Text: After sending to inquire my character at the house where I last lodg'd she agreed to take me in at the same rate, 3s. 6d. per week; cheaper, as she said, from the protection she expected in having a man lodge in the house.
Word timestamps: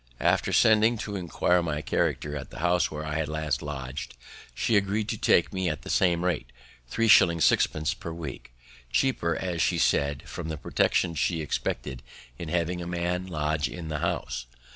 After 0.19 0.51
sending 0.51 0.97
to 0.97 1.15
inquire 1.15 1.61
my 1.61 1.83
character 1.83 2.35
at 2.35 2.49
the 2.49 2.57
house 2.57 2.89
where 2.89 3.05
I 3.05 3.23
last 3.23 3.61
lodg'd 3.61 4.15
she 4.55 4.75
agreed 4.75 5.07
to 5.09 5.17
take 5.19 5.53
me 5.53 5.67
in 5.67 5.73
at 5.73 5.83
the 5.83 5.91
same 5.91 6.25
rate, 6.25 6.51
3s. 6.89 7.07
6d. 7.37 7.99
per 7.99 8.11
week; 8.11 8.51
cheaper, 8.91 9.35
as 9.35 9.61
she 9.61 9.77
said, 9.77 10.23
from 10.27 10.49
the 10.49 10.57
protection 10.57 11.13
she 11.13 11.39
expected 11.43 12.01
in 12.39 12.49
having 12.49 12.81
a 12.81 12.87
man 12.87 13.27
lodge 13.27 13.69
in 13.69 13.89
the 13.89 13.99
house. 13.99 14.47